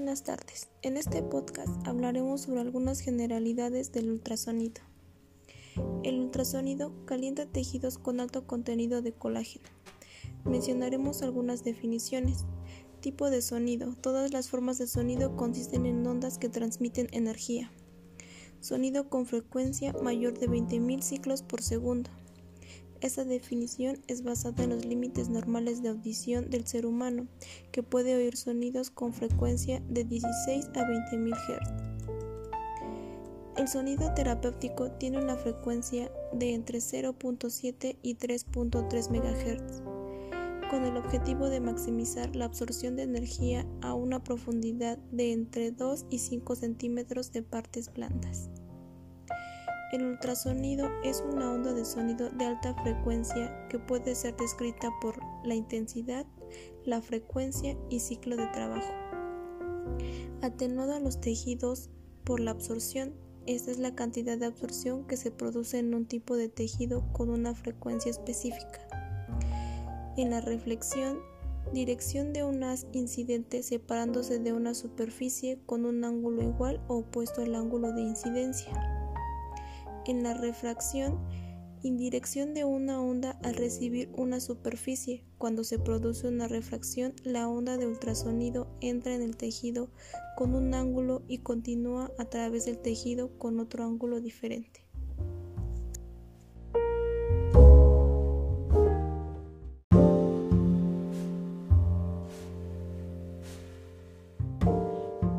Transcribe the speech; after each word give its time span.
buenas 0.00 0.22
tardes. 0.24 0.66
En 0.80 0.96
este 0.96 1.22
podcast 1.22 1.86
hablaremos 1.86 2.40
sobre 2.40 2.62
algunas 2.62 3.00
generalidades 3.00 3.92
del 3.92 4.10
ultrasonido. 4.10 4.80
El 6.04 6.20
ultrasonido 6.20 6.94
calienta 7.04 7.44
tejidos 7.44 7.98
con 7.98 8.18
alto 8.18 8.46
contenido 8.46 9.02
de 9.02 9.12
colágeno. 9.12 9.66
Mencionaremos 10.46 11.20
algunas 11.20 11.64
definiciones. 11.64 12.46
Tipo 13.00 13.28
de 13.28 13.42
sonido. 13.42 13.94
Todas 13.94 14.32
las 14.32 14.48
formas 14.48 14.78
de 14.78 14.86
sonido 14.86 15.36
consisten 15.36 15.84
en 15.84 16.06
ondas 16.06 16.38
que 16.38 16.48
transmiten 16.48 17.08
energía. 17.12 17.70
Sonido 18.60 19.10
con 19.10 19.26
frecuencia 19.26 19.92
mayor 20.02 20.38
de 20.38 20.48
20.000 20.48 21.02
ciclos 21.02 21.42
por 21.42 21.60
segundo. 21.60 22.08
Esta 23.00 23.24
definición 23.24 23.98
es 24.08 24.22
basada 24.22 24.64
en 24.64 24.70
los 24.70 24.84
límites 24.84 25.30
normales 25.30 25.82
de 25.82 25.88
audición 25.88 26.50
del 26.50 26.66
ser 26.66 26.84
humano, 26.84 27.28
que 27.72 27.82
puede 27.82 28.14
oír 28.14 28.36
sonidos 28.36 28.90
con 28.90 29.14
frecuencia 29.14 29.82
de 29.88 30.04
16 30.04 30.66
a 30.74 30.84
20.000 30.84 31.34
Hz. 31.34 31.90
El 33.56 33.68
sonido 33.68 34.12
terapéutico 34.14 34.90
tiene 34.92 35.18
una 35.18 35.36
frecuencia 35.36 36.10
de 36.32 36.52
entre 36.52 36.78
0.7 36.78 37.96
y 38.02 38.16
3.3 38.16 39.10
MHz, 39.10 39.82
con 40.70 40.84
el 40.84 40.98
objetivo 40.98 41.48
de 41.48 41.60
maximizar 41.60 42.36
la 42.36 42.44
absorción 42.44 42.96
de 42.96 43.02
energía 43.02 43.66
a 43.80 43.94
una 43.94 44.22
profundidad 44.22 44.98
de 45.10 45.32
entre 45.32 45.72
2 45.72 46.04
y 46.10 46.18
5 46.18 46.54
centímetros 46.54 47.32
de 47.32 47.42
partes 47.42 47.92
blandas. 47.92 48.50
El 49.92 50.04
ultrasonido 50.04 50.88
es 51.02 51.20
una 51.20 51.52
onda 51.52 51.72
de 51.72 51.84
sonido 51.84 52.30
de 52.30 52.44
alta 52.44 52.80
frecuencia 52.84 53.66
que 53.68 53.80
puede 53.80 54.14
ser 54.14 54.36
descrita 54.36 54.88
por 55.00 55.18
la 55.44 55.56
intensidad, 55.56 56.26
la 56.84 57.02
frecuencia 57.02 57.76
y 57.88 57.98
ciclo 57.98 58.36
de 58.36 58.46
trabajo. 58.48 58.92
Atenuada 60.42 61.00
los 61.00 61.20
tejidos 61.20 61.90
por 62.22 62.38
la 62.38 62.52
absorción, 62.52 63.14
esta 63.46 63.72
es 63.72 63.80
la 63.80 63.96
cantidad 63.96 64.38
de 64.38 64.46
absorción 64.46 65.08
que 65.08 65.16
se 65.16 65.32
produce 65.32 65.80
en 65.80 65.92
un 65.92 66.06
tipo 66.06 66.36
de 66.36 66.48
tejido 66.48 67.12
con 67.12 67.28
una 67.28 67.56
frecuencia 67.56 68.12
específica. 68.12 68.86
En 70.16 70.30
la 70.30 70.40
reflexión, 70.40 71.18
dirección 71.72 72.32
de 72.32 72.44
un 72.44 72.62
haz 72.62 72.86
incidente 72.92 73.64
separándose 73.64 74.38
de 74.38 74.52
una 74.52 74.74
superficie 74.74 75.58
con 75.66 75.84
un 75.84 76.04
ángulo 76.04 76.42
igual 76.42 76.80
o 76.86 76.98
opuesto 76.98 77.42
al 77.42 77.56
ángulo 77.56 77.92
de 77.92 78.02
incidencia 78.02 78.99
en 80.10 80.24
la 80.24 80.34
refracción 80.34 81.18
indirección 81.82 82.52
de 82.52 82.64
una 82.64 83.00
onda 83.00 83.38
al 83.42 83.54
recibir 83.54 84.10
una 84.14 84.40
superficie. 84.40 85.24
Cuando 85.38 85.64
se 85.64 85.78
produce 85.78 86.28
una 86.28 86.48
refracción, 86.48 87.14
la 87.24 87.48
onda 87.48 87.76
de 87.76 87.86
ultrasonido 87.86 88.68
entra 88.80 89.14
en 89.14 89.22
el 89.22 89.36
tejido 89.36 89.88
con 90.36 90.54
un 90.54 90.74
ángulo 90.74 91.22
y 91.26 91.38
continúa 91.38 92.10
a 92.18 92.24
través 92.26 92.66
del 92.66 92.78
tejido 92.78 93.38
con 93.38 93.60
otro 93.60 93.84
ángulo 93.84 94.20
diferente. 94.20 94.84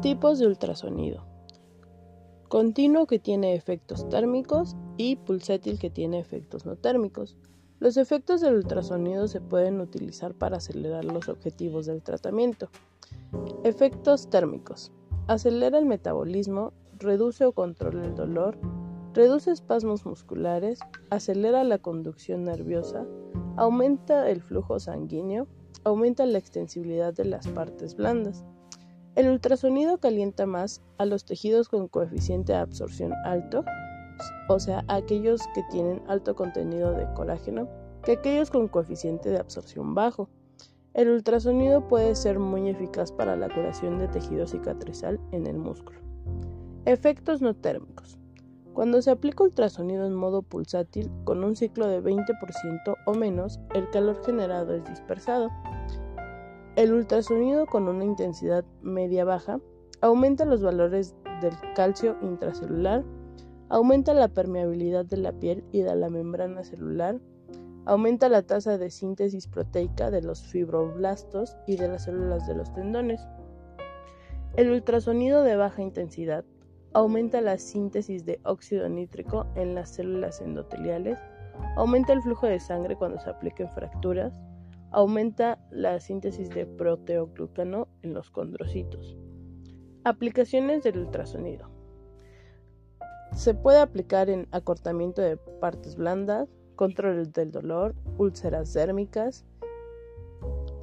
Tipos 0.00 0.38
de 0.38 0.46
ultrasonido 0.46 1.29
continuo 2.50 3.06
que 3.06 3.20
tiene 3.20 3.54
efectos 3.54 4.08
térmicos 4.08 4.76
y 4.96 5.14
pulsátil 5.14 5.78
que 5.78 5.88
tiene 5.88 6.18
efectos 6.18 6.66
no 6.66 6.74
térmicos. 6.74 7.36
Los 7.78 7.96
efectos 7.96 8.40
del 8.40 8.56
ultrasonido 8.56 9.28
se 9.28 9.40
pueden 9.40 9.80
utilizar 9.80 10.34
para 10.34 10.56
acelerar 10.56 11.04
los 11.04 11.28
objetivos 11.28 11.86
del 11.86 12.02
tratamiento. 12.02 12.68
Efectos 13.62 14.28
térmicos. 14.30 14.90
Acelera 15.28 15.78
el 15.78 15.86
metabolismo, 15.86 16.72
reduce 16.98 17.44
o 17.44 17.52
controla 17.52 18.04
el 18.04 18.16
dolor, 18.16 18.58
reduce 19.14 19.52
espasmos 19.52 20.04
musculares, 20.04 20.80
acelera 21.08 21.62
la 21.62 21.78
conducción 21.78 22.42
nerviosa, 22.42 23.06
aumenta 23.56 24.28
el 24.28 24.42
flujo 24.42 24.80
sanguíneo, 24.80 25.46
aumenta 25.84 26.26
la 26.26 26.38
extensibilidad 26.38 27.14
de 27.14 27.26
las 27.26 27.46
partes 27.46 27.94
blandas. 27.94 28.44
El 29.16 29.28
ultrasonido 29.28 29.98
calienta 29.98 30.46
más 30.46 30.82
a 30.98 31.04
los 31.04 31.24
tejidos 31.24 31.68
con 31.68 31.88
coeficiente 31.88 32.52
de 32.52 32.58
absorción 32.58 33.12
alto, 33.24 33.64
o 34.48 34.60
sea, 34.60 34.84
aquellos 34.88 35.40
que 35.54 35.62
tienen 35.70 36.02
alto 36.06 36.36
contenido 36.36 36.92
de 36.92 37.12
colágeno, 37.14 37.68
que 38.04 38.12
aquellos 38.12 38.50
con 38.50 38.68
coeficiente 38.68 39.30
de 39.30 39.38
absorción 39.38 39.94
bajo. 39.94 40.28
El 40.94 41.08
ultrasonido 41.08 41.86
puede 41.86 42.14
ser 42.14 42.38
muy 42.38 42.68
eficaz 42.68 43.12
para 43.12 43.36
la 43.36 43.48
curación 43.48 43.98
de 43.98 44.08
tejido 44.08 44.46
cicatrizal 44.46 45.20
en 45.32 45.46
el 45.46 45.58
músculo. 45.58 45.98
Efectos 46.84 47.42
no 47.42 47.54
térmicos. 47.54 48.18
Cuando 48.72 49.02
se 49.02 49.10
aplica 49.10 49.44
ultrasonido 49.44 50.06
en 50.06 50.14
modo 50.14 50.42
pulsátil 50.42 51.10
con 51.24 51.42
un 51.44 51.56
ciclo 51.56 51.86
de 51.88 52.02
20% 52.02 52.96
o 53.06 53.14
menos, 53.14 53.60
el 53.74 53.90
calor 53.90 54.24
generado 54.24 54.74
es 54.74 54.84
dispersado. 54.84 55.50
El 56.80 56.94
ultrasonido 56.94 57.66
con 57.66 57.88
una 57.88 58.06
intensidad 58.06 58.64
media-baja 58.80 59.60
aumenta 60.00 60.46
los 60.46 60.62
valores 60.62 61.14
del 61.42 61.52
calcio 61.74 62.16
intracelular, 62.22 63.04
aumenta 63.68 64.14
la 64.14 64.28
permeabilidad 64.28 65.04
de 65.04 65.18
la 65.18 65.32
piel 65.32 65.62
y 65.72 65.82
de 65.82 65.94
la 65.94 66.08
membrana 66.08 66.64
celular, 66.64 67.20
aumenta 67.84 68.30
la 68.30 68.40
tasa 68.40 68.78
de 68.78 68.88
síntesis 68.88 69.46
proteica 69.46 70.10
de 70.10 70.22
los 70.22 70.42
fibroblastos 70.42 71.54
y 71.66 71.76
de 71.76 71.88
las 71.88 72.04
células 72.04 72.46
de 72.46 72.54
los 72.54 72.72
tendones. 72.72 73.20
El 74.56 74.70
ultrasonido 74.70 75.42
de 75.42 75.56
baja 75.56 75.82
intensidad 75.82 76.46
aumenta 76.94 77.42
la 77.42 77.58
síntesis 77.58 78.24
de 78.24 78.40
óxido 78.42 78.88
nítrico 78.88 79.44
en 79.54 79.74
las 79.74 79.90
células 79.90 80.40
endoteliales, 80.40 81.18
aumenta 81.76 82.14
el 82.14 82.22
flujo 82.22 82.46
de 82.46 82.58
sangre 82.58 82.96
cuando 82.96 83.20
se 83.20 83.28
aplica 83.28 83.64
en 83.64 83.70
fracturas, 83.70 84.40
Aumenta 84.92 85.58
la 85.70 86.00
síntesis 86.00 86.50
de 86.50 86.66
proteoglucano 86.66 87.88
en 88.02 88.14
los 88.14 88.30
condrocitos. 88.30 89.16
Aplicaciones 90.04 90.82
del 90.82 90.98
ultrasonido. 90.98 91.70
Se 93.34 93.54
puede 93.54 93.78
aplicar 93.78 94.28
en 94.28 94.48
acortamiento 94.50 95.22
de 95.22 95.36
partes 95.36 95.96
blandas, 95.96 96.48
control 96.74 97.30
del 97.32 97.52
dolor, 97.52 97.94
úlceras 98.18 98.72
dérmicas, 98.72 99.44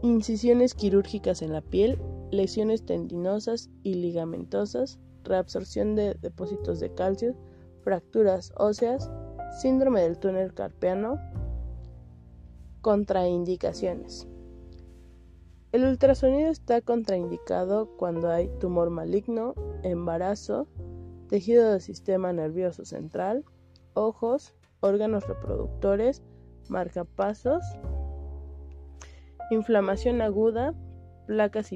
incisiones 0.02 0.74
quirúrgicas 0.74 1.42
en 1.42 1.52
la 1.52 1.62
piel, 1.62 2.00
lesiones 2.32 2.86
tendinosas 2.86 3.70
y 3.84 3.96
ligamentosas, 3.96 5.00
reabsorción 5.24 5.96
de 5.96 6.14
depósitos 6.22 6.80
de 6.80 6.94
calcio, 6.94 7.36
fracturas 7.82 8.54
óseas, 8.58 9.12
síndrome 9.60 10.02
del 10.02 10.20
túnel 10.20 10.54
carpiano, 10.54 11.20
Contraindicaciones. 12.88 14.30
El 15.74 15.84
ultrasonido 15.84 16.50
está 16.50 16.80
contraindicado 16.80 17.98
cuando 17.98 18.30
hay 18.30 18.48
tumor 18.62 18.92
maligno, 18.92 19.56
embarazo, 19.84 20.70
tejido 21.28 21.70
del 21.70 21.82
sistema 21.82 22.32
nervioso 22.32 22.86
central, 22.86 23.44
ojos, 23.94 24.56
órganos 24.80 25.28
reproductores, 25.28 26.24
marcapasos, 26.70 27.62
inflamación 29.52 30.22
aguda, 30.22 30.74
placas 31.26 31.72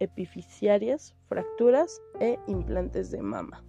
epifisiarias, 0.00 1.14
fracturas 1.26 2.00
e 2.20 2.38
implantes 2.46 3.10
de 3.10 3.20
mama. 3.20 3.67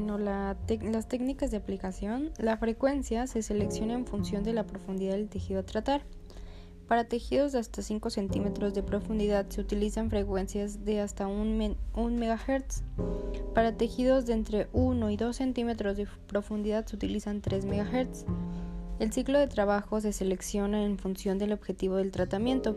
Las 0.00 1.08
técnicas 1.08 1.50
de 1.50 1.56
aplicación, 1.56 2.30
la 2.38 2.56
frecuencia 2.56 3.26
se 3.26 3.42
selecciona 3.42 3.94
en 3.94 4.06
función 4.06 4.44
de 4.44 4.52
la 4.52 4.64
profundidad 4.64 5.14
del 5.14 5.28
tejido 5.28 5.60
a 5.60 5.62
tratar. 5.64 6.02
Para 6.88 7.04
tejidos 7.04 7.52
de 7.52 7.58
hasta 7.58 7.82
5 7.82 8.08
centímetros 8.08 8.72
de 8.72 8.82
profundidad 8.82 9.46
se 9.50 9.60
utilizan 9.60 10.08
frecuencias 10.08 10.86
de 10.86 11.00
hasta 11.00 11.26
1 11.26 11.76
MHz. 11.94 12.82
Para 13.54 13.76
tejidos 13.76 14.24
de 14.24 14.32
entre 14.32 14.68
1 14.72 15.10
y 15.10 15.16
2 15.16 15.36
centímetros 15.36 15.98
de 15.98 16.08
profundidad 16.26 16.86
se 16.86 16.96
utilizan 16.96 17.42
3 17.42 17.66
MHz. 17.66 18.24
El 19.00 19.12
ciclo 19.12 19.38
de 19.38 19.48
trabajo 19.48 20.00
se 20.00 20.12
selecciona 20.12 20.82
en 20.82 20.98
función 20.98 21.38
del 21.38 21.52
objetivo 21.52 21.96
del 21.96 22.10
tratamiento. 22.10 22.76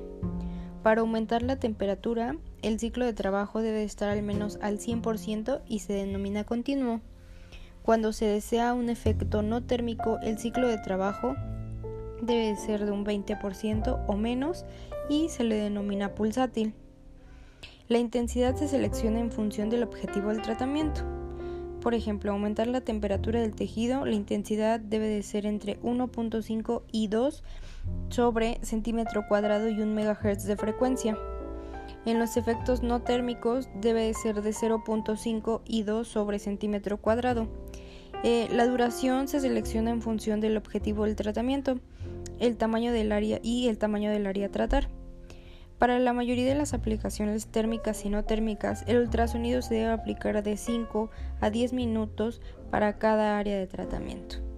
Para 0.83 1.01
aumentar 1.01 1.43
la 1.43 1.57
temperatura, 1.57 2.35
el 2.63 2.79
ciclo 2.79 3.05
de 3.05 3.13
trabajo 3.13 3.61
debe 3.61 3.83
estar 3.83 4.09
al 4.09 4.23
menos 4.23 4.57
al 4.61 4.79
100% 4.79 5.61
y 5.67 5.79
se 5.79 5.93
denomina 5.93 6.43
continuo. 6.43 7.01
Cuando 7.83 8.13
se 8.13 8.25
desea 8.25 8.73
un 8.73 8.89
efecto 8.89 9.43
no 9.43 9.61
térmico, 9.61 10.17
el 10.23 10.39
ciclo 10.39 10.67
de 10.67 10.79
trabajo 10.79 11.35
debe 12.21 12.55
ser 12.55 12.85
de 12.85 12.91
un 12.91 13.05
20% 13.05 14.05
o 14.07 14.15
menos 14.15 14.65
y 15.07 15.29
se 15.29 15.43
le 15.43 15.55
denomina 15.55 16.15
pulsátil. 16.15 16.73
La 17.87 17.99
intensidad 17.99 18.55
se 18.55 18.67
selecciona 18.67 19.19
en 19.19 19.31
función 19.31 19.69
del 19.69 19.83
objetivo 19.83 20.29
del 20.29 20.41
tratamiento. 20.41 21.20
Por 21.81 21.95
ejemplo, 21.95 22.31
aumentar 22.31 22.67
la 22.67 22.81
temperatura 22.81 23.41
del 23.41 23.55
tejido, 23.55 24.05
la 24.05 24.13
intensidad 24.13 24.79
debe 24.79 25.07
de 25.07 25.23
ser 25.23 25.47
entre 25.47 25.79
1.5 25.81 26.83
y 26.91 27.07
2 27.07 27.43
sobre 28.09 28.59
centímetro 28.61 29.27
cuadrado 29.27 29.67
y 29.67 29.81
1 29.81 29.87
MHz 29.87 30.43
de 30.43 30.57
frecuencia. 30.57 31.17
En 32.05 32.19
los 32.19 32.37
efectos 32.37 32.83
no 32.83 33.01
térmicos 33.01 33.67
debe 33.81 34.03
de 34.03 34.13
ser 34.13 34.43
de 34.43 34.51
0.5 34.51 35.61
y 35.65 35.83
2 35.83 36.07
sobre 36.07 36.37
centímetro 36.37 36.97
cuadrado. 36.97 37.47
Eh, 38.23 38.47
la 38.51 38.67
duración 38.67 39.27
se 39.27 39.39
selecciona 39.39 39.89
en 39.89 40.03
función 40.03 40.39
del 40.39 40.57
objetivo 40.57 41.05
del 41.05 41.15
tratamiento, 41.15 41.79
el 42.39 42.57
tamaño 42.57 42.91
del 42.91 43.11
área 43.11 43.39
y 43.41 43.67
el 43.67 43.79
tamaño 43.79 44.11
del 44.11 44.27
área 44.27 44.47
a 44.47 44.51
tratar. 44.51 44.87
Para 45.81 45.97
la 45.97 46.13
mayoría 46.13 46.45
de 46.45 46.53
las 46.53 46.75
aplicaciones 46.75 47.47
térmicas 47.47 48.05
y 48.05 48.09
no 48.09 48.23
térmicas, 48.23 48.83
el 48.85 48.99
ultrasonido 48.99 49.63
se 49.63 49.73
debe 49.73 49.89
aplicar 49.89 50.43
de 50.43 50.55
5 50.55 51.09
a 51.41 51.49
10 51.49 51.73
minutos 51.73 52.39
para 52.69 52.99
cada 52.99 53.39
área 53.39 53.57
de 53.57 53.65
tratamiento. 53.65 54.50